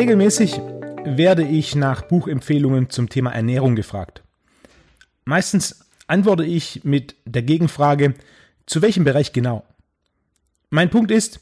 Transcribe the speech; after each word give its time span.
Regelmäßig 0.00 0.62
werde 1.04 1.46
ich 1.46 1.74
nach 1.74 2.00
Buchempfehlungen 2.00 2.88
zum 2.88 3.10
Thema 3.10 3.32
Ernährung 3.32 3.76
gefragt. 3.76 4.22
Meistens 5.26 5.84
antworte 6.06 6.42
ich 6.42 6.84
mit 6.84 7.16
der 7.26 7.42
Gegenfrage, 7.42 8.14
zu 8.64 8.80
welchem 8.80 9.04
Bereich 9.04 9.34
genau? 9.34 9.62
Mein 10.70 10.88
Punkt 10.88 11.10
ist, 11.10 11.40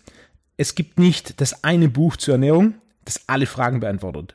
es 0.56 0.74
gibt 0.74 0.98
nicht 0.98 1.40
das 1.40 1.62
eine 1.62 1.88
Buch 1.88 2.16
zur 2.16 2.34
Ernährung, 2.34 2.74
das 3.04 3.28
alle 3.28 3.46
Fragen 3.46 3.78
beantwortet. 3.78 4.34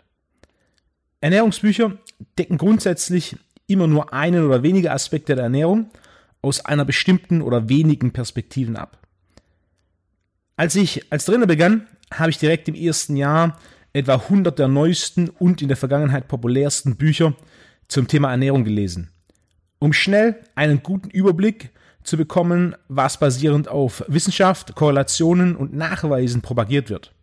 Ernährungsbücher 1.20 1.98
decken 2.38 2.58
grundsätzlich 2.58 3.36
immer 3.68 3.88
nur 3.88 4.14
einen 4.14 4.46
oder 4.46 4.64
wenige 4.64 4.94
Aspekte 4.94 5.36
der 5.36 5.44
Ernährung 5.44 5.90
aus 6.42 6.64
einer 6.64 6.86
bestimmten 6.86 7.42
oder 7.42 7.68
wenigen 7.68 8.14
Perspektiven 8.14 8.78
ab. 8.78 9.00
Als 10.56 10.78
ich 10.78 11.12
als 11.12 11.26
Trainer 11.26 11.46
begann, 11.46 11.88
habe 12.10 12.30
ich 12.30 12.38
direkt 12.38 12.70
im 12.70 12.76
ersten 12.76 13.18
Jahr 13.18 13.60
etwa 13.94 14.16
100 14.16 14.58
der 14.58 14.68
neuesten 14.68 15.30
und 15.30 15.62
in 15.62 15.68
der 15.68 15.78
Vergangenheit 15.78 16.28
populärsten 16.28 16.96
Bücher 16.96 17.36
zum 17.88 18.08
Thema 18.08 18.32
Ernährung 18.32 18.64
gelesen, 18.64 19.10
um 19.80 19.94
schnell 19.94 20.42
einen 20.56 20.82
guten 20.82 21.10
Überblick 21.10 21.70
zu 22.04 22.18
bekommen, 22.18 22.76
was 22.88 23.20
basierend 23.20 23.68
auf 23.68 24.04
Wissenschaft, 24.08 24.76
Korrelationen 24.76 25.56
und 25.56 25.74
Nachweisen 25.74 26.42
propagiert 26.42 26.90
wird. 26.90 27.14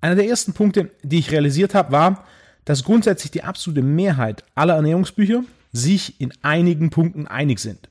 Einer 0.00 0.14
der 0.14 0.28
ersten 0.28 0.52
Punkte, 0.52 0.90
die 1.02 1.18
ich 1.18 1.32
realisiert 1.32 1.74
habe, 1.74 1.92
war, 1.92 2.24
dass 2.64 2.84
grundsätzlich 2.84 3.30
die 3.30 3.42
absolute 3.42 3.82
Mehrheit 3.82 4.44
aller 4.54 4.74
Ernährungsbücher 4.74 5.42
sich 5.72 6.20
in 6.20 6.32
einigen 6.42 6.90
Punkten 6.90 7.26
einig 7.26 7.58
sind. 7.58 7.90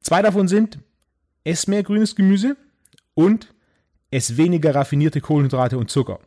Zwei 0.00 0.22
davon 0.22 0.48
sind, 0.48 0.78
ess 1.44 1.66
mehr 1.66 1.82
grünes 1.82 2.16
Gemüse 2.16 2.56
und 3.14 3.54
ess 4.10 4.36
weniger 4.36 4.74
raffinierte 4.74 5.20
Kohlenhydrate 5.20 5.78
und 5.78 5.90
Zucker. 5.90 6.20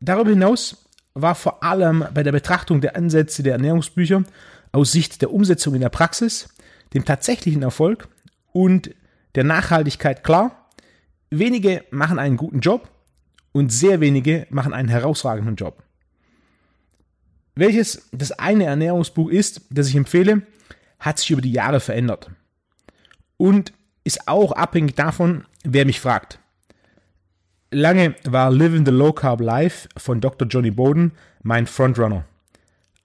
Darüber 0.00 0.30
hinaus 0.30 0.86
war 1.14 1.34
vor 1.34 1.62
allem 1.62 2.04
bei 2.14 2.22
der 2.22 2.32
Betrachtung 2.32 2.80
der 2.80 2.96
Ansätze 2.96 3.42
der 3.42 3.52
Ernährungsbücher 3.54 4.24
aus 4.72 4.92
Sicht 4.92 5.20
der 5.22 5.32
Umsetzung 5.32 5.74
in 5.74 5.80
der 5.80 5.88
Praxis, 5.90 6.48
dem 6.94 7.04
tatsächlichen 7.04 7.62
Erfolg 7.62 8.08
und 8.52 8.94
der 9.34 9.44
Nachhaltigkeit 9.44 10.24
klar, 10.24 10.68
wenige 11.30 11.84
machen 11.90 12.18
einen 12.18 12.36
guten 12.36 12.60
Job 12.60 12.88
und 13.52 13.72
sehr 13.72 14.00
wenige 14.00 14.46
machen 14.50 14.72
einen 14.72 14.88
herausragenden 14.88 15.56
Job. 15.56 15.82
Welches 17.54 18.08
das 18.12 18.32
eine 18.32 18.64
Ernährungsbuch 18.64 19.28
ist, 19.28 19.62
das 19.70 19.88
ich 19.88 19.96
empfehle, 19.96 20.42
hat 20.98 21.18
sich 21.18 21.30
über 21.30 21.42
die 21.42 21.52
Jahre 21.52 21.80
verändert. 21.80 22.30
Und 23.36 23.72
ist 24.04 24.28
auch 24.28 24.52
abhängig 24.52 24.94
davon, 24.94 25.44
wer 25.64 25.84
mich 25.84 26.00
fragt. 26.00 26.38
Lange 27.72 28.16
war 28.24 28.50
Living 28.50 28.84
the 28.84 28.90
Low 28.90 29.12
Carb 29.12 29.40
Life 29.40 29.88
von 29.96 30.20
Dr. 30.20 30.48
Johnny 30.48 30.72
Bowden 30.72 31.12
mein 31.42 31.68
Frontrunner. 31.68 32.24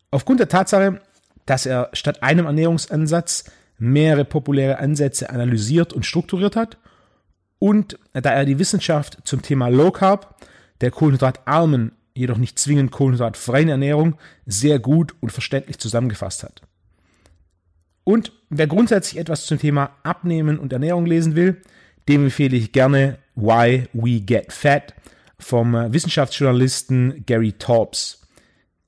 Aufgrund 0.09 0.39
der 0.39 0.49
Tatsache, 0.49 1.01
dass 1.45 1.67
er 1.67 1.89
statt 1.93 2.23
einem 2.23 2.47
Ernährungsansatz 2.47 3.51
mehrere 3.77 4.25
populäre 4.25 4.79
Ansätze 4.79 5.29
analysiert 5.29 5.93
und 5.93 6.03
strukturiert 6.03 6.55
hat 6.55 6.79
und 7.59 7.99
da 8.13 8.31
er 8.31 8.45
die 8.45 8.57
Wissenschaft 8.57 9.19
zum 9.25 9.43
Thema 9.43 9.67
Low 9.67 9.91
Carb, 9.91 10.35
der 10.81 10.89
kohlenhydratarmen, 10.89 11.91
jedoch 12.15 12.37
nicht 12.37 12.57
zwingend 12.57 12.91
kohlenhydratfreien 12.91 13.69
Ernährung 13.69 14.15
sehr 14.47 14.79
gut 14.79 15.13
und 15.19 15.31
verständlich 15.31 15.77
zusammengefasst 15.77 16.43
hat. 16.43 16.61
Und 18.03 18.31
wer 18.49 18.65
grundsätzlich 18.65 19.19
etwas 19.19 19.45
zum 19.45 19.59
Thema 19.59 19.91
Abnehmen 20.01 20.57
und 20.57 20.73
Ernährung 20.73 21.05
lesen 21.05 21.35
will, 21.35 21.61
dem 22.07 22.25
empfehle 22.25 22.57
ich 22.57 22.71
gerne 22.71 23.19
Why 23.35 23.87
We 23.93 24.21
Get 24.21 24.51
Fat 24.51 24.93
vom 25.37 25.73
Wissenschaftsjournalisten 25.73 27.25
Gary 27.25 27.53
Taubes, 27.53 28.21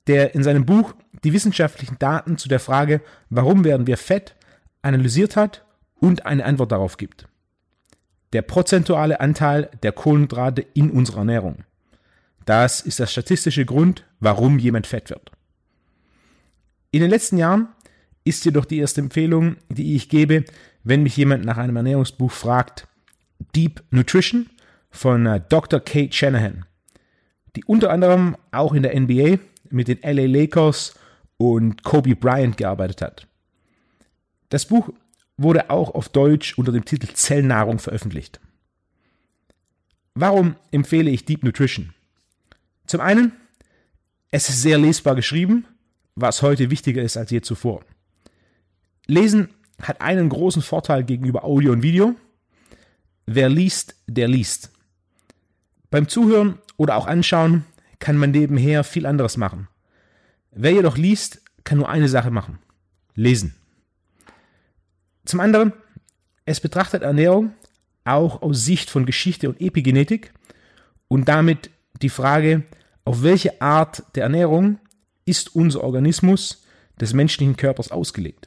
der 0.06 0.34
in 0.34 0.42
seinem 0.42 0.64
Buch 0.64 0.94
die 1.24 1.32
wissenschaftlichen 1.32 1.98
Daten 1.98 2.38
zu 2.38 2.48
der 2.48 2.60
Frage, 2.60 3.00
warum 3.30 3.64
werden 3.64 3.86
wir 3.86 3.96
fett, 3.96 4.34
analysiert 4.82 5.36
hat 5.36 5.64
und 6.00 6.26
eine 6.26 6.44
Antwort 6.44 6.72
darauf 6.72 6.96
gibt. 6.96 7.28
Der 8.32 8.42
prozentuale 8.42 9.20
Anteil 9.20 9.70
der 9.82 9.92
Kohlenhydrate 9.92 10.64
in 10.74 10.90
unserer 10.90 11.18
Ernährung. 11.18 11.64
Das 12.44 12.80
ist 12.80 12.98
der 12.98 13.06
statistische 13.06 13.64
Grund, 13.64 14.04
warum 14.20 14.58
jemand 14.58 14.86
fett 14.86 15.10
wird. 15.10 15.32
In 16.90 17.00
den 17.00 17.10
letzten 17.10 17.36
Jahren 17.36 17.68
ist 18.24 18.44
jedoch 18.44 18.64
die 18.64 18.78
erste 18.78 19.00
Empfehlung, 19.00 19.56
die 19.68 19.96
ich 19.96 20.08
gebe, 20.08 20.44
wenn 20.84 21.02
mich 21.02 21.16
jemand 21.16 21.44
nach 21.44 21.58
einem 21.58 21.76
Ernährungsbuch 21.76 22.30
fragt, 22.30 22.88
Deep 23.54 23.82
Nutrition 23.90 24.50
von 24.90 25.26
äh, 25.26 25.40
Dr. 25.48 25.80
Kate 25.80 26.12
Shanahan, 26.12 26.64
die 27.56 27.64
unter 27.64 27.90
anderem 27.90 28.36
auch 28.50 28.72
in 28.72 28.82
der 28.82 28.98
NBA 28.98 29.38
mit 29.70 29.88
den 29.88 29.98
LA 30.02 30.26
Lakers 30.26 30.94
und 31.36 31.82
Kobe 31.82 32.16
Bryant 32.16 32.56
gearbeitet 32.56 33.02
hat. 33.02 33.26
Das 34.48 34.66
Buch 34.66 34.90
wurde 35.36 35.70
auch 35.70 35.94
auf 35.94 36.08
Deutsch 36.08 36.58
unter 36.58 36.72
dem 36.72 36.84
Titel 36.84 37.08
Zellnahrung 37.12 37.78
veröffentlicht. 37.78 38.40
Warum 40.14 40.56
empfehle 40.72 41.10
ich 41.10 41.24
Deep 41.24 41.44
Nutrition? 41.44 41.94
Zum 42.86 43.00
einen, 43.00 43.32
es 44.30 44.48
ist 44.48 44.62
sehr 44.62 44.78
lesbar 44.78 45.14
geschrieben, 45.14 45.64
was 46.16 46.42
heute 46.42 46.70
wichtiger 46.70 47.02
ist 47.02 47.16
als 47.16 47.30
je 47.30 47.40
zuvor. 47.40 47.84
Lesen 49.06 49.50
hat 49.80 50.00
einen 50.00 50.28
großen 50.28 50.62
Vorteil 50.62 51.04
gegenüber 51.04 51.44
Audio 51.44 51.72
und 51.72 51.82
Video. 51.82 52.16
Wer 53.30 53.50
liest, 53.50 53.94
der 54.06 54.26
liest. 54.26 54.70
Beim 55.90 56.08
Zuhören 56.08 56.56
oder 56.78 56.96
auch 56.96 57.06
Anschauen 57.06 57.66
kann 57.98 58.16
man 58.16 58.30
nebenher 58.30 58.84
viel 58.84 59.04
anderes 59.04 59.36
machen. 59.36 59.68
Wer 60.50 60.72
jedoch 60.72 60.96
liest, 60.96 61.42
kann 61.62 61.76
nur 61.76 61.90
eine 61.90 62.08
Sache 62.08 62.30
machen. 62.30 62.58
Lesen. 63.14 63.54
Zum 65.26 65.40
anderen, 65.40 65.74
es 66.46 66.60
betrachtet 66.60 67.02
Ernährung 67.02 67.52
auch 68.04 68.40
aus 68.40 68.64
Sicht 68.64 68.88
von 68.88 69.04
Geschichte 69.04 69.50
und 69.50 69.60
Epigenetik 69.60 70.32
und 71.08 71.28
damit 71.28 71.68
die 72.00 72.08
Frage, 72.08 72.62
auf 73.04 73.22
welche 73.22 73.60
Art 73.60 74.04
der 74.14 74.22
Ernährung 74.22 74.78
ist 75.26 75.54
unser 75.54 75.84
Organismus 75.84 76.64
des 76.98 77.12
menschlichen 77.12 77.58
Körpers 77.58 77.90
ausgelegt. 77.90 78.46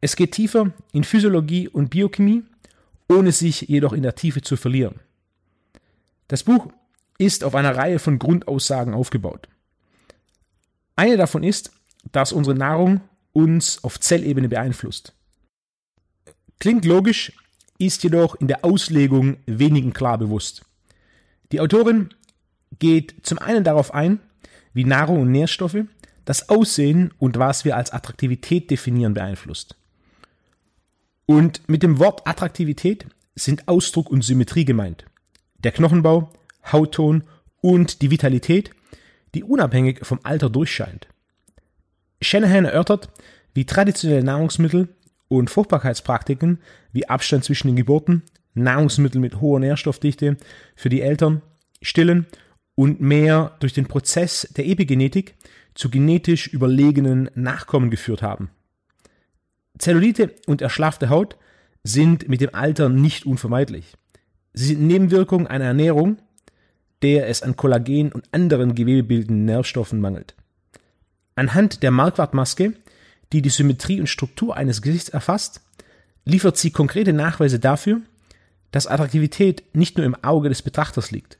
Es 0.00 0.16
geht 0.16 0.32
tiefer 0.32 0.72
in 0.90 1.04
Physiologie 1.04 1.68
und 1.68 1.90
Biochemie, 1.90 2.42
ohne 3.08 3.32
sich 3.32 3.62
jedoch 3.62 3.92
in 3.92 4.02
der 4.02 4.14
Tiefe 4.14 4.42
zu 4.42 4.56
verlieren. 4.56 5.00
Das 6.28 6.42
Buch 6.42 6.68
ist 7.18 7.44
auf 7.44 7.54
einer 7.54 7.76
Reihe 7.76 7.98
von 7.98 8.18
Grundaussagen 8.18 8.94
aufgebaut. 8.94 9.48
Eine 10.96 11.16
davon 11.16 11.42
ist, 11.42 11.72
dass 12.12 12.32
unsere 12.32 12.56
Nahrung 12.56 13.00
uns 13.32 13.82
auf 13.82 14.00
Zellebene 14.00 14.48
beeinflusst. 14.48 15.12
Klingt 16.60 16.84
logisch, 16.84 17.32
ist 17.78 18.02
jedoch 18.04 18.36
in 18.36 18.48
der 18.48 18.64
Auslegung 18.64 19.36
wenigen 19.46 19.92
klar 19.92 20.18
bewusst. 20.18 20.64
Die 21.52 21.60
Autorin 21.60 22.10
geht 22.78 23.14
zum 23.22 23.38
einen 23.38 23.64
darauf 23.64 23.92
ein, 23.92 24.20
wie 24.72 24.84
Nahrung 24.84 25.22
und 25.22 25.32
Nährstoffe 25.32 25.84
das 26.24 26.48
Aussehen 26.48 27.12
und 27.18 27.38
was 27.38 27.64
wir 27.64 27.76
als 27.76 27.92
Attraktivität 27.92 28.70
definieren 28.70 29.14
beeinflusst. 29.14 29.76
Und 31.26 31.68
mit 31.68 31.82
dem 31.82 31.98
Wort 31.98 32.26
Attraktivität 32.26 33.06
sind 33.34 33.68
Ausdruck 33.68 34.10
und 34.10 34.22
Symmetrie 34.22 34.64
gemeint. 34.64 35.06
Der 35.58 35.72
Knochenbau, 35.72 36.30
Hautton 36.70 37.24
und 37.60 38.02
die 38.02 38.10
Vitalität, 38.10 38.70
die 39.34 39.42
unabhängig 39.42 40.04
vom 40.04 40.20
Alter 40.22 40.50
durchscheint. 40.50 41.08
Shanahan 42.20 42.64
erörtert, 42.64 43.08
wie 43.54 43.64
traditionelle 43.64 44.24
Nahrungsmittel 44.24 44.88
und 45.28 45.50
Fruchtbarkeitspraktiken 45.50 46.58
wie 46.92 47.08
Abstand 47.08 47.44
zwischen 47.44 47.68
den 47.68 47.76
Geburten, 47.76 48.22
Nahrungsmittel 48.54 49.20
mit 49.20 49.40
hoher 49.40 49.60
Nährstoffdichte 49.60 50.36
für 50.76 50.88
die 50.88 51.00
Eltern, 51.00 51.42
Stillen 51.82 52.26
und 52.74 53.00
mehr 53.00 53.56
durch 53.60 53.72
den 53.72 53.86
Prozess 53.86 54.48
der 54.56 54.66
Epigenetik 54.66 55.34
zu 55.74 55.90
genetisch 55.90 56.46
überlegenen 56.48 57.30
Nachkommen 57.34 57.90
geführt 57.90 58.22
haben. 58.22 58.50
Zellulite 59.78 60.34
und 60.46 60.62
erschlaffte 60.62 61.08
Haut 61.08 61.36
sind 61.82 62.28
mit 62.28 62.40
dem 62.40 62.54
Alter 62.54 62.88
nicht 62.88 63.26
unvermeidlich. 63.26 63.94
Sie 64.52 64.66
sind 64.66 64.82
Nebenwirkungen 64.86 65.46
einer 65.46 65.64
Ernährung, 65.64 66.18
der 67.02 67.28
es 67.28 67.42
an 67.42 67.56
Kollagen 67.56 68.12
und 68.12 68.24
anderen 68.32 68.74
gewebebildenden 68.74 69.44
Nährstoffen 69.44 70.00
mangelt. 70.00 70.34
Anhand 71.36 71.82
der 71.82 71.90
Marquardt-Maske, 71.90 72.74
die 73.32 73.42
die 73.42 73.50
Symmetrie 73.50 74.00
und 74.00 74.06
Struktur 74.06 74.56
eines 74.56 74.80
Gesichts 74.80 75.08
erfasst, 75.08 75.60
liefert 76.24 76.56
sie 76.56 76.70
konkrete 76.70 77.12
Nachweise 77.12 77.58
dafür, 77.58 78.00
dass 78.70 78.86
Attraktivität 78.86 79.64
nicht 79.74 79.98
nur 79.98 80.06
im 80.06 80.14
Auge 80.24 80.48
des 80.48 80.62
Betrachters 80.62 81.10
liegt. 81.10 81.38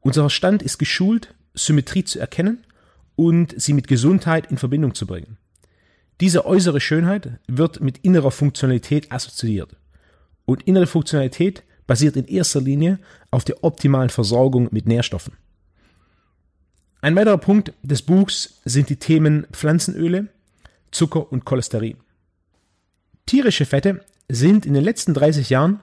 Unser 0.00 0.22
Verstand 0.22 0.62
ist 0.62 0.78
geschult, 0.78 1.34
Symmetrie 1.54 2.04
zu 2.04 2.18
erkennen 2.18 2.64
und 3.16 3.60
sie 3.60 3.72
mit 3.72 3.88
Gesundheit 3.88 4.50
in 4.50 4.58
Verbindung 4.58 4.94
zu 4.94 5.06
bringen. 5.06 5.36
Diese 6.20 6.44
äußere 6.44 6.80
Schönheit 6.80 7.30
wird 7.48 7.80
mit 7.80 7.98
innerer 7.98 8.30
Funktionalität 8.30 9.10
assoziiert. 9.10 9.76
Und 10.44 10.62
innere 10.64 10.86
Funktionalität 10.86 11.62
basiert 11.86 12.16
in 12.16 12.26
erster 12.26 12.60
Linie 12.60 12.98
auf 13.30 13.44
der 13.44 13.64
optimalen 13.64 14.10
Versorgung 14.10 14.68
mit 14.70 14.86
Nährstoffen. 14.86 15.32
Ein 17.00 17.16
weiterer 17.16 17.38
Punkt 17.38 17.72
des 17.82 18.02
Buchs 18.02 18.60
sind 18.64 18.90
die 18.90 18.96
Themen 18.96 19.46
Pflanzenöle, 19.52 20.28
Zucker 20.90 21.32
und 21.32 21.46
Cholesterin. 21.46 21.96
Tierische 23.24 23.64
Fette 23.64 24.04
sind 24.28 24.66
in 24.66 24.74
den 24.74 24.84
letzten 24.84 25.14
30 25.14 25.48
Jahren 25.48 25.80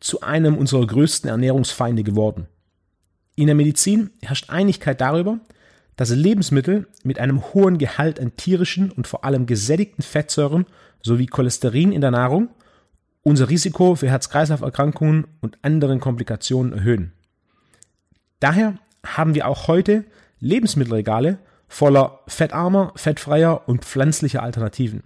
zu 0.00 0.22
einem 0.22 0.56
unserer 0.56 0.86
größten 0.86 1.28
Ernährungsfeinde 1.28 2.02
geworden. 2.02 2.46
In 3.36 3.46
der 3.46 3.54
Medizin 3.54 4.10
herrscht 4.22 4.48
Einigkeit 4.48 5.00
darüber, 5.00 5.40
dass 5.96 6.10
Lebensmittel 6.10 6.86
mit 7.02 7.18
einem 7.18 7.42
hohen 7.54 7.78
Gehalt 7.78 8.18
an 8.20 8.36
tierischen 8.36 8.90
und 8.90 9.06
vor 9.06 9.24
allem 9.24 9.46
gesättigten 9.46 10.02
Fettsäuren 10.02 10.66
sowie 11.02 11.26
Cholesterin 11.26 11.92
in 11.92 12.00
der 12.00 12.10
Nahrung 12.10 12.48
unser 13.22 13.48
Risiko 13.48 13.94
für 13.94 14.08
Herz-Kreislauf-Erkrankungen 14.08 15.26
und 15.40 15.58
anderen 15.62 15.98
Komplikationen 16.00 16.72
erhöhen. 16.72 17.12
Daher 18.38 18.78
haben 19.04 19.34
wir 19.34 19.48
auch 19.48 19.68
heute 19.68 20.04
Lebensmittelregale 20.40 21.38
voller 21.68 22.20
fettarmer, 22.28 22.92
fettfreier 22.96 23.68
und 23.68 23.84
pflanzlicher 23.84 24.42
Alternativen. 24.42 25.02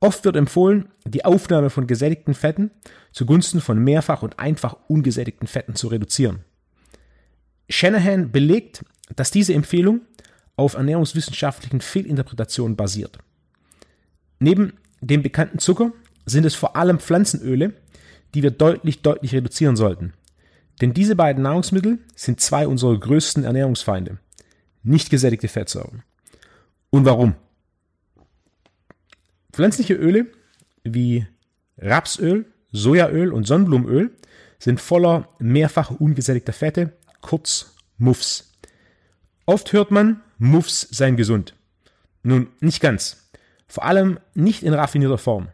Oft 0.00 0.24
wird 0.24 0.36
empfohlen, 0.36 0.88
die 1.06 1.24
Aufnahme 1.24 1.70
von 1.70 1.86
gesättigten 1.86 2.34
Fetten 2.34 2.70
zugunsten 3.12 3.60
von 3.60 3.78
mehrfach 3.78 4.22
und 4.22 4.38
einfach 4.38 4.76
ungesättigten 4.88 5.46
Fetten 5.46 5.74
zu 5.76 5.88
reduzieren. 5.88 6.44
Shanahan 7.70 8.32
belegt, 8.32 8.84
dass 9.16 9.30
diese 9.30 9.54
Empfehlung 9.54 10.02
auf 10.56 10.74
ernährungswissenschaftlichen 10.74 11.80
Fehlinterpretationen 11.80 12.76
basiert. 12.76 13.18
Neben 14.38 14.74
dem 15.00 15.22
bekannten 15.22 15.58
Zucker 15.58 15.92
sind 16.26 16.44
es 16.44 16.54
vor 16.54 16.76
allem 16.76 16.98
Pflanzenöle, 16.98 17.74
die 18.34 18.42
wir 18.42 18.50
deutlich, 18.50 19.02
deutlich 19.02 19.34
reduzieren 19.34 19.76
sollten. 19.76 20.14
Denn 20.80 20.94
diese 20.94 21.16
beiden 21.16 21.42
Nahrungsmittel 21.42 21.98
sind 22.14 22.40
zwei 22.40 22.66
unserer 22.66 22.98
größten 22.98 23.44
Ernährungsfeinde. 23.44 24.18
Nicht 24.82 25.10
gesättigte 25.10 25.48
Fettsäuren. 25.48 26.02
Und 26.90 27.04
warum? 27.04 27.34
Pflanzliche 29.52 29.94
Öle 29.94 30.26
wie 30.82 31.26
Rapsöl, 31.78 32.46
Sojaöl 32.72 33.32
und 33.32 33.46
Sonnenblumenöl 33.46 34.16
sind 34.58 34.80
voller 34.80 35.28
mehrfach 35.38 35.90
ungesättigter 35.90 36.52
Fette, 36.52 36.92
kurz 37.20 37.74
Muffs. 37.98 38.51
Oft 39.46 39.72
hört 39.72 39.90
man, 39.90 40.20
Muffs 40.38 40.80
seien 40.90 41.16
gesund. 41.16 41.54
Nun, 42.22 42.48
nicht 42.60 42.80
ganz. 42.80 43.30
Vor 43.66 43.84
allem 43.84 44.18
nicht 44.34 44.62
in 44.62 44.74
raffinierter 44.74 45.18
Form. 45.18 45.48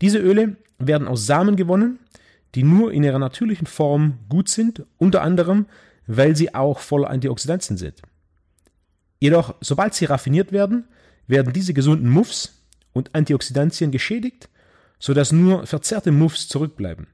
Diese 0.00 0.18
Öle 0.18 0.56
werden 0.78 1.08
aus 1.08 1.26
Samen 1.26 1.56
gewonnen, 1.56 1.98
die 2.54 2.62
nur 2.62 2.92
in 2.92 3.02
ihrer 3.02 3.18
natürlichen 3.18 3.66
Form 3.66 4.18
gut 4.28 4.48
sind, 4.48 4.84
unter 4.98 5.22
anderem, 5.22 5.66
weil 6.06 6.36
sie 6.36 6.54
auch 6.54 6.78
voller 6.78 7.10
Antioxidantien 7.10 7.76
sind. 7.76 8.02
Jedoch, 9.18 9.54
sobald 9.60 9.94
sie 9.94 10.04
raffiniert 10.04 10.52
werden, 10.52 10.84
werden 11.26 11.52
diese 11.52 11.74
gesunden 11.74 12.08
Muffs 12.08 12.60
und 12.92 13.14
Antioxidantien 13.14 13.90
geschädigt, 13.90 14.48
sodass 14.98 15.32
nur 15.32 15.66
verzerrte 15.66 16.12
Muffs 16.12 16.48
zurückbleiben. 16.48 17.06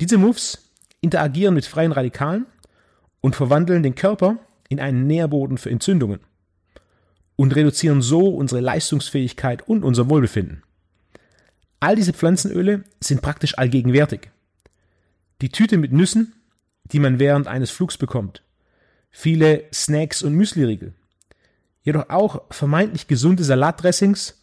Diese 0.00 0.18
Muffs 0.18 0.70
interagieren 1.00 1.54
mit 1.54 1.66
freien 1.66 1.92
Radikalen 1.92 2.46
und 3.20 3.34
verwandeln 3.34 3.82
den 3.82 3.94
Körper 3.94 4.38
in 4.68 4.80
einen 4.80 5.06
Nährboden 5.06 5.58
für 5.58 5.70
Entzündungen 5.70 6.20
und 7.36 7.54
reduzieren 7.54 8.02
so 8.02 8.28
unsere 8.28 8.60
Leistungsfähigkeit 8.60 9.68
und 9.68 9.84
unser 9.84 10.08
Wohlbefinden. 10.08 10.62
All 11.80 11.96
diese 11.96 12.12
Pflanzenöle 12.12 12.84
sind 13.00 13.22
praktisch 13.22 13.58
allgegenwärtig. 13.58 14.30
Die 15.42 15.50
Tüte 15.50 15.76
mit 15.76 15.92
Nüssen, 15.92 16.34
die 16.84 16.98
man 16.98 17.18
während 17.18 17.46
eines 17.46 17.70
Flugs 17.70 17.98
bekommt, 17.98 18.42
viele 19.10 19.64
Snacks 19.72 20.22
und 20.22 20.34
Müsliriegel, 20.34 20.94
jedoch 21.82 22.08
auch 22.08 22.42
vermeintlich 22.50 23.06
gesunde 23.06 23.44
Salatdressings 23.44 24.42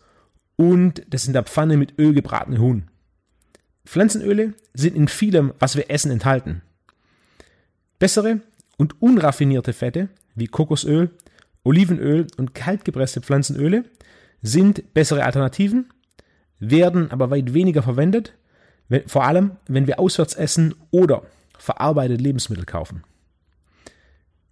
und 0.55 1.03
das 1.09 1.25
in 1.25 1.33
der 1.33 1.43
Pfanne 1.43 1.77
mit 1.77 1.97
Öl 1.97 2.13
gebratene 2.13 2.59
Huhn. 2.59 2.89
Pflanzenöle 3.85 4.53
sind 4.73 4.95
in 4.95 5.07
vielem, 5.07 5.53
was 5.59 5.75
wir 5.75 5.89
essen, 5.89 6.11
enthalten. 6.11 6.61
Bessere 7.99 8.41
und 8.77 9.01
unraffinierte 9.01 9.73
Fette 9.73 10.09
wie 10.35 10.47
Kokosöl, 10.47 11.11
Olivenöl 11.63 12.27
und 12.37 12.53
kaltgepresste 12.53 13.21
Pflanzenöle 13.21 13.85
sind 14.41 14.93
bessere 14.93 15.23
Alternativen 15.23 15.89
werden 16.59 17.11
aber 17.11 17.29
weit 17.29 17.53
weniger 17.53 17.83
verwendet, 17.83 18.33
vor 19.07 19.25
allem 19.25 19.57
wenn 19.67 19.87
wir 19.87 19.99
auswärts 19.99 20.35
essen 20.35 20.75
oder 20.91 21.23
verarbeitete 21.57 22.21
Lebensmittel 22.21 22.65
kaufen. 22.65 23.03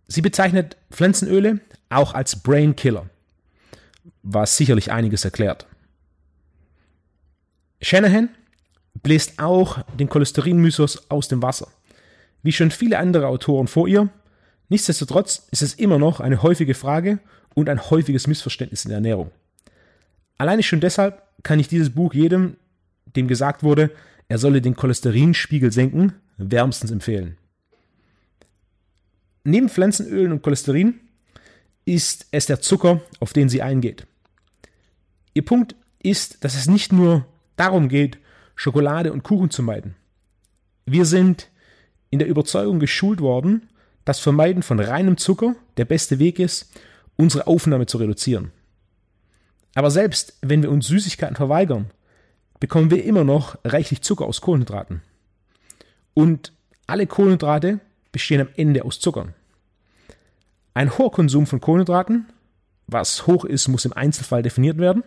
Sie 0.07 0.21
bezeichnet 0.21 0.77
Pflanzenöle 0.91 1.59
auch 1.89 2.13
als 2.13 2.41
Brain 2.41 2.75
Killer, 2.75 3.09
was 4.23 4.57
sicherlich 4.57 4.91
einiges 4.91 5.25
erklärt. 5.25 5.67
Shanahan 7.81 8.29
bläst 9.01 9.39
auch 9.39 9.81
den 9.97 10.09
Cholesterinmythos 10.09 11.09
aus 11.09 11.27
dem 11.27 11.41
Wasser. 11.41 11.67
Wie 12.43 12.51
schon 12.51 12.71
viele 12.71 12.97
andere 12.97 13.27
Autoren 13.27 13.67
vor 13.67 13.87
ihr, 13.87 14.09
nichtsdestotrotz 14.69 15.47
ist 15.51 15.61
es 15.61 15.73
immer 15.73 15.99
noch 15.99 16.19
eine 16.19 16.41
häufige 16.41 16.73
Frage 16.73 17.19
und 17.53 17.69
ein 17.69 17.89
häufiges 17.89 18.27
Missverständnis 18.27 18.85
in 18.85 18.89
der 18.89 18.97
Ernährung. 18.97 19.31
Alleine 20.37 20.63
schon 20.63 20.79
deshalb 20.79 21.21
kann 21.43 21.59
ich 21.59 21.67
dieses 21.67 21.91
Buch 21.91 22.13
jedem, 22.13 22.57
dem 23.15 23.27
gesagt 23.27 23.63
wurde, 23.63 23.91
er 24.27 24.37
solle 24.37 24.61
den 24.61 24.75
Cholesterinspiegel 24.75 25.71
senken, 25.71 26.13
wärmstens 26.37 26.91
empfehlen. 26.91 27.37
Neben 29.43 29.69
Pflanzenölen 29.69 30.31
und 30.31 30.41
Cholesterin 30.41 30.99
ist 31.85 32.27
es 32.31 32.45
der 32.45 32.61
Zucker, 32.61 33.01
auf 33.19 33.33
den 33.33 33.49
sie 33.49 33.61
eingeht. 33.61 34.05
Ihr 35.33 35.43
Punkt 35.45 35.75
ist, 36.01 36.43
dass 36.43 36.55
es 36.55 36.67
nicht 36.67 36.93
nur 36.93 37.25
darum 37.55 37.89
geht, 37.89 38.17
Schokolade 38.55 39.11
und 39.11 39.23
Kuchen 39.23 39.49
zu 39.49 39.63
meiden. 39.63 39.95
Wir 40.85 41.05
sind 41.05 41.49
in 42.11 42.19
der 42.19 42.27
Überzeugung 42.27 42.79
geschult 42.79 43.19
worden, 43.21 43.69
dass 44.05 44.19
Vermeiden 44.19 44.61
von 44.61 44.79
reinem 44.79 45.17
Zucker 45.17 45.55
der 45.77 45.85
beste 45.85 46.19
Weg 46.19 46.37
ist, 46.37 46.71
unsere 47.15 47.47
Aufnahme 47.47 47.87
zu 47.87 47.97
reduzieren. 47.97 48.51
Aber 49.73 49.89
selbst 49.89 50.37
wenn 50.41 50.61
wir 50.61 50.71
uns 50.71 50.87
Süßigkeiten 50.87 51.35
verweigern, 51.35 51.89
bekommen 52.59 52.91
wir 52.91 53.03
immer 53.03 53.23
noch 53.23 53.57
reichlich 53.63 54.01
Zucker 54.01 54.25
aus 54.25 54.41
Kohlenhydraten. 54.41 55.01
Und 56.13 56.53
alle 56.87 57.07
Kohlenhydrate 57.07 57.79
bestehen 58.11 58.41
am 58.41 58.49
Ende 58.55 58.83
aus 58.83 58.99
Zuckern. 58.99 59.33
Ein 60.73 60.97
hoher 60.97 61.11
Konsum 61.11 61.47
von 61.47 61.61
Kohlenhydraten, 61.61 62.27
was 62.87 63.27
hoch 63.27 63.45
ist, 63.45 63.67
muss 63.67 63.85
im 63.85 63.93
Einzelfall 63.93 64.43
definiert 64.43 64.77
werden. 64.77 65.03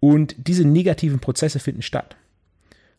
Und 0.00 0.34
diese 0.36 0.64
negativen 0.64 1.20
Prozesse 1.20 1.60
finden 1.60 1.82
statt. 1.82 2.16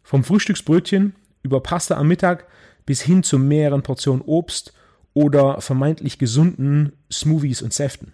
Vom 0.04 0.24
Frühstücksbrötchen 0.24 1.16
über 1.42 1.62
Pasta 1.62 1.98
am 1.98 2.08
Mittag 2.08 2.48
bis 2.86 3.02
hin 3.02 3.24
zu 3.24 3.40
mehreren 3.40 3.84
Portionen 3.84 4.22
Obst 4.22 4.74
oder 5.14 5.62
vermeintlich 5.62 6.18
gesunden 6.18 6.94
Smoothies 7.12 7.62
und 7.62 7.74
Säften. 7.74 8.14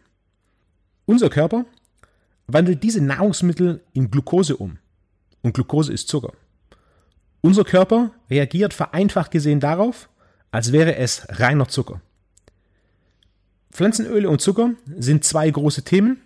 Unser 1.06 1.30
Körper 1.30 1.66
wandelt 2.48 2.84
diese 2.84 3.02
Nahrungsmittel 3.02 3.82
in 3.94 4.12
Glucose 4.12 4.58
um. 4.58 4.78
Und 5.42 5.54
Glucose 5.54 5.94
ist 5.94 6.08
Zucker. 6.08 6.34
Unser 7.42 7.64
Körper 7.64 8.12
reagiert 8.30 8.74
vereinfacht 8.74 9.32
gesehen 9.32 9.60
darauf, 9.60 10.10
als 10.52 10.72
wäre 10.72 10.96
es 10.96 11.26
reiner 11.30 11.68
Zucker. 11.68 12.02
Pflanzenöle 13.72 14.30
und 14.30 14.42
Zucker 14.42 14.72
sind 14.98 15.24
zwei 15.24 15.50
große 15.50 15.84
Themen. 15.84 16.22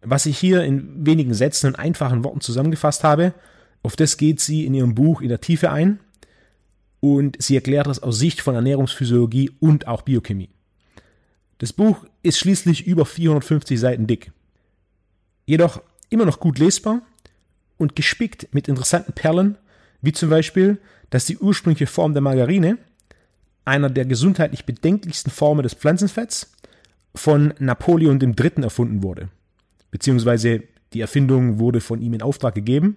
Was 0.00 0.26
ich 0.26 0.38
hier 0.38 0.64
in 0.64 1.04
wenigen 1.06 1.34
Sätzen 1.34 1.66
und 1.66 1.76
einfachen 1.76 2.24
Worten 2.24 2.40
zusammengefasst 2.40 3.04
habe, 3.04 3.34
auf 3.82 3.94
das 3.94 4.16
geht 4.16 4.40
sie 4.40 4.64
in 4.64 4.74
ihrem 4.74 4.94
Buch 4.94 5.20
in 5.20 5.28
der 5.28 5.40
Tiefe 5.40 5.70
ein 5.70 6.00
und 7.02 7.36
sie 7.42 7.56
erklärt 7.56 7.88
das 7.88 8.02
aus 8.02 8.18
Sicht 8.18 8.40
von 8.40 8.54
Ernährungsphysiologie 8.54 9.50
und 9.60 9.86
auch 9.88 10.02
Biochemie. 10.02 10.48
Das 11.58 11.74
Buch 11.74 12.06
ist 12.22 12.38
schließlich 12.38 12.86
über 12.86 13.04
450 13.04 13.78
Seiten 13.78 14.06
dick 14.06 14.32
jedoch 15.46 15.82
immer 16.10 16.24
noch 16.24 16.40
gut 16.40 16.58
lesbar 16.58 17.02
und 17.78 17.96
gespickt 17.96 18.48
mit 18.52 18.68
interessanten 18.68 19.12
Perlen, 19.12 19.58
wie 20.00 20.12
zum 20.12 20.30
Beispiel, 20.30 20.78
dass 21.10 21.26
die 21.26 21.38
ursprüngliche 21.38 21.86
Form 21.86 22.12
der 22.12 22.22
Margarine, 22.22 22.78
einer 23.64 23.90
der 23.90 24.04
gesundheitlich 24.04 24.64
bedenklichsten 24.64 25.30
Formen 25.30 25.62
des 25.62 25.74
Pflanzenfetts, 25.74 26.52
von 27.14 27.52
Napoleon 27.58 28.18
III. 28.20 28.62
erfunden 28.62 29.02
wurde. 29.02 29.28
Beziehungsweise 29.90 30.62
die 30.94 31.00
Erfindung 31.00 31.58
wurde 31.58 31.80
von 31.80 32.00
ihm 32.00 32.14
in 32.14 32.22
Auftrag 32.22 32.54
gegeben, 32.54 32.96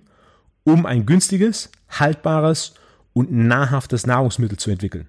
um 0.64 0.86
ein 0.86 1.06
günstiges, 1.06 1.70
haltbares 1.90 2.76
und 3.16 3.32
nahrhaftes 3.32 4.06
Nahrungsmittel 4.06 4.60
zu 4.60 4.70
entwickeln. 4.70 5.08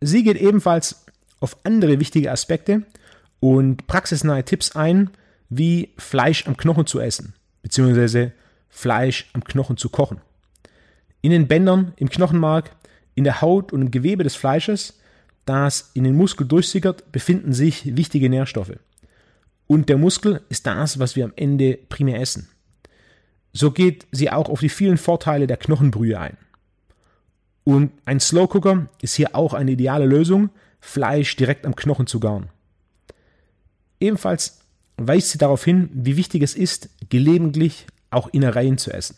Sie 0.00 0.24
geht 0.24 0.36
ebenfalls 0.36 1.06
auf 1.38 1.56
andere 1.62 2.00
wichtige 2.00 2.32
Aspekte 2.32 2.82
und 3.38 3.86
praxisnahe 3.86 4.44
Tipps 4.44 4.74
ein, 4.74 5.10
wie 5.48 5.94
Fleisch 5.98 6.46
am 6.48 6.56
Knochen 6.56 6.86
zu 6.86 6.98
essen, 6.98 7.34
beziehungsweise 7.62 8.32
Fleisch 8.68 9.30
am 9.34 9.44
Knochen 9.44 9.76
zu 9.76 9.88
kochen. 9.88 10.20
In 11.20 11.30
den 11.30 11.46
Bändern, 11.46 11.94
im 11.96 12.10
Knochenmark, 12.10 12.74
in 13.14 13.22
der 13.22 13.40
Haut 13.40 13.72
und 13.72 13.82
im 13.82 13.90
Gewebe 13.92 14.24
des 14.24 14.34
Fleisches, 14.34 14.98
das 15.44 15.92
in 15.94 16.02
den 16.02 16.16
Muskel 16.16 16.46
durchsickert, 16.46 17.12
befinden 17.12 17.52
sich 17.52 17.96
wichtige 17.96 18.28
Nährstoffe. 18.28 18.78
Und 19.68 19.88
der 19.88 19.96
Muskel 19.96 20.42
ist 20.48 20.66
das, 20.66 20.98
was 20.98 21.14
wir 21.14 21.24
am 21.24 21.32
Ende 21.36 21.78
primär 21.88 22.20
essen. 22.20 22.48
So 23.52 23.70
geht 23.70 24.06
sie 24.10 24.30
auch 24.30 24.48
auf 24.48 24.58
die 24.58 24.68
vielen 24.68 24.98
Vorteile 24.98 25.46
der 25.46 25.56
Knochenbrühe 25.56 26.18
ein. 26.18 26.36
Und 27.64 27.92
ein 28.04 28.20
Slow 28.20 28.46
Cooker 28.46 28.86
ist 29.00 29.14
hier 29.14 29.34
auch 29.34 29.54
eine 29.54 29.72
ideale 29.72 30.06
Lösung, 30.06 30.50
Fleisch 30.80 31.34
direkt 31.36 31.64
am 31.64 31.74
Knochen 31.74 32.06
zu 32.06 32.20
garen. 32.20 32.50
Ebenfalls 34.00 34.60
weist 34.98 35.30
sie 35.30 35.38
darauf 35.38 35.64
hin, 35.64 35.88
wie 35.92 36.18
wichtig 36.18 36.42
es 36.42 36.54
ist, 36.54 36.90
gelegentlich 37.08 37.86
auch 38.10 38.28
Innereien 38.28 38.76
zu 38.76 38.92
essen. 38.92 39.16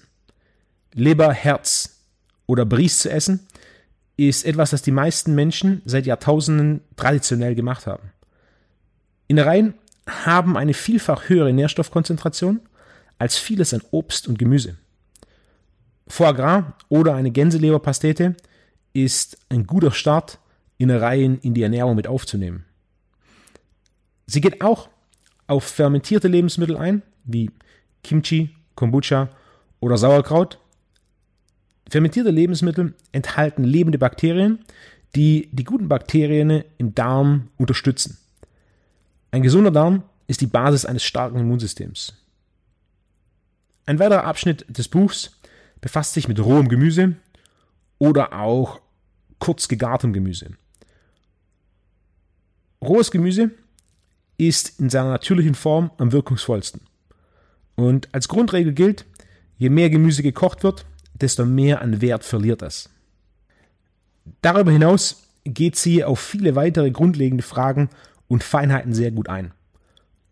Leber, 0.94 1.32
Herz 1.32 2.04
oder 2.46 2.64
Bries 2.64 3.00
zu 3.00 3.10
essen, 3.10 3.46
ist 4.16 4.44
etwas, 4.44 4.70
das 4.70 4.82
die 4.82 4.92
meisten 4.92 5.34
Menschen 5.34 5.82
seit 5.84 6.06
Jahrtausenden 6.06 6.80
traditionell 6.94 7.54
gemacht 7.54 7.86
haben. 7.86 8.12
Innereien 9.26 9.74
haben 10.08 10.56
eine 10.56 10.72
vielfach 10.72 11.28
höhere 11.28 11.52
Nährstoffkonzentration 11.52 12.60
als 13.18 13.36
vieles 13.36 13.74
an 13.74 13.82
Obst 13.90 14.28
und 14.28 14.38
Gemüse. 14.38 14.76
Foie 16.08 16.34
Gras 16.34 16.64
oder 16.88 17.14
eine 17.14 17.30
Gänseleberpastete 17.30 18.36
ist 18.92 19.38
ein 19.48 19.66
guter 19.66 19.90
Start, 19.90 20.38
Innereien 20.78 21.38
in 21.40 21.54
die 21.54 21.62
Ernährung 21.62 21.96
mit 21.96 22.06
aufzunehmen. 22.06 22.64
Sie 24.26 24.40
geht 24.40 24.62
auch 24.62 24.88
auf 25.46 25.64
fermentierte 25.64 26.28
Lebensmittel 26.28 26.76
ein, 26.76 27.02
wie 27.24 27.50
Kimchi, 28.02 28.50
Kombucha 28.74 29.28
oder 29.80 29.96
Sauerkraut. 29.96 30.58
Fermentierte 31.88 32.30
Lebensmittel 32.30 32.94
enthalten 33.12 33.64
lebende 33.64 33.98
Bakterien, 33.98 34.64
die 35.14 35.48
die 35.52 35.64
guten 35.64 35.88
Bakterien 35.88 36.64
im 36.78 36.94
Darm 36.94 37.48
unterstützen. 37.56 38.18
Ein 39.30 39.42
gesunder 39.42 39.70
Darm 39.70 40.02
ist 40.26 40.40
die 40.40 40.46
Basis 40.46 40.84
eines 40.84 41.04
starken 41.04 41.38
Immunsystems. 41.38 42.14
Ein 43.86 43.98
weiterer 43.98 44.24
Abschnitt 44.24 44.66
des 44.68 44.88
Buchs 44.88 45.38
befasst 45.80 46.14
sich 46.14 46.28
mit 46.28 46.42
rohem 46.42 46.68
Gemüse 46.68 47.16
oder 47.98 48.32
auch 48.32 48.80
kurz 49.38 49.68
gegartem 49.68 50.12
Gemüse. 50.12 50.50
Rohes 52.82 53.10
Gemüse 53.10 53.50
ist 54.38 54.80
in 54.80 54.90
seiner 54.90 55.10
natürlichen 55.10 55.54
Form 55.54 55.90
am 55.98 56.12
wirkungsvollsten. 56.12 56.82
Und 57.74 58.12
als 58.14 58.28
Grundregel 58.28 58.72
gilt, 58.72 59.06
je 59.58 59.70
mehr 59.70 59.90
Gemüse 59.90 60.22
gekocht 60.22 60.62
wird, 60.62 60.86
desto 61.14 61.44
mehr 61.44 61.80
an 61.80 62.00
Wert 62.00 62.24
verliert 62.24 62.62
es. 62.62 62.90
Darüber 64.42 64.72
hinaus 64.72 65.28
geht 65.44 65.76
sie 65.76 66.04
auf 66.04 66.20
viele 66.20 66.54
weitere 66.56 66.90
grundlegende 66.90 67.42
Fragen 67.42 67.88
und 68.28 68.42
Feinheiten 68.42 68.92
sehr 68.92 69.10
gut 69.10 69.28
ein 69.28 69.52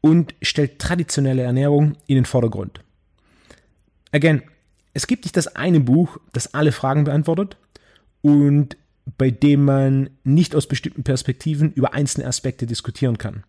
und 0.01 0.35
stellt 0.43 0.79
traditionelle 0.79 1.43
Ernährung 1.43 1.97
in 2.07 2.17
den 2.17 2.25
Vordergrund. 2.27 2.81
Again, 4.13 4.43
es 4.95 5.07
gibt 5.07 5.25
nicht 5.25 5.37
das 5.37 5.49
eine 5.49 5.81
Buch, 5.81 6.19
das 6.33 6.55
alle 6.55 6.73
Fragen 6.73 7.05
beantwortet 7.05 7.57
und 8.23 8.77
bei 9.19 9.31
dem 9.31 9.65
man 9.65 10.11
nicht 10.23 10.55
aus 10.55 10.67
bestimmten 10.67 11.03
Perspektiven 11.03 11.73
über 11.73 11.93
einzelne 11.93 12.27
Aspekte 12.27 12.67
diskutieren 12.67 13.19
kann. 13.19 13.45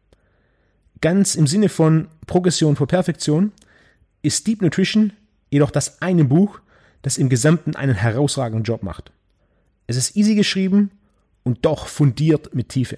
Ganz 1.02 1.36
im 1.36 1.48
Sinne 1.48 1.70
von 1.70 2.08
Progression 2.28 2.76
vor 2.76 2.88
Perfektion 2.88 3.52
ist 4.22 4.46
Deep 4.48 4.62
Nutrition 4.62 5.14
jedoch 5.52 5.72
das 5.72 6.02
eine 6.02 6.26
Buch, 6.26 6.60
das 7.04 7.18
im 7.18 7.30
Gesamten 7.30 7.76
einen 7.76 7.94
herausragenden 7.94 8.64
Job 8.64 8.84
macht. 8.84 9.12
Es 9.88 9.96
ist 9.96 10.16
easy 10.16 10.36
geschrieben 10.36 10.92
und 11.44 11.64
doch 11.64 11.88
fundiert 11.88 12.56
mit 12.56 12.70
Tiefe. 12.70 12.98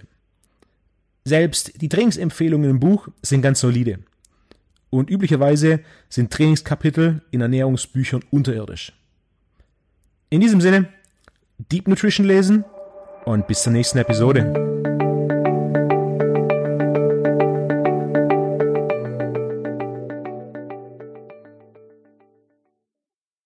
Selbst 1.25 1.81
die 1.81 1.89
Trainingsempfehlungen 1.89 2.69
im 2.69 2.79
Buch 2.79 3.09
sind 3.21 3.41
ganz 3.41 3.59
solide. 3.59 3.99
Und 4.89 5.09
üblicherweise 5.09 5.81
sind 6.09 6.31
Trainingskapitel 6.31 7.21
in 7.31 7.41
Ernährungsbüchern 7.41 8.23
unterirdisch. 8.31 8.93
In 10.29 10.41
diesem 10.41 10.61
Sinne, 10.61 10.89
Deep 11.71 11.87
Nutrition 11.87 12.25
lesen 12.25 12.63
und 13.25 13.47
bis 13.47 13.63
zur 13.63 13.73
nächsten 13.73 13.97
Episode. 13.97 14.66